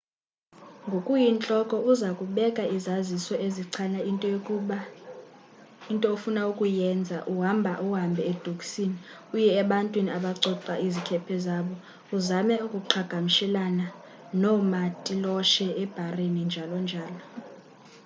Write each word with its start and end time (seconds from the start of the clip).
ngokuyintloko 0.87 1.75
uza 1.91 2.09
kubeka 2.19 2.63
izaziso 2.77 3.33
ezichaza 3.47 3.99
into 5.93 6.07
ofuna 6.15 6.41
ukuyenza 6.51 7.17
uhamba 7.33 7.71
hambe 7.99 8.21
edokisini 8.31 8.97
uye 9.35 9.49
ebantwini 9.61 10.09
abacoca 10.17 10.73
izikhephe 10.87 11.35
zabo 11.45 11.75
uzame 12.17 12.55
ukuqhagamshelana 12.65 13.85
noomatiloshe 14.41 15.67
ebharini 15.83 16.41
njl 16.47 16.71
njl 16.83 17.13